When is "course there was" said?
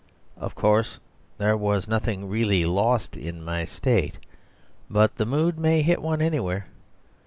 0.55-1.87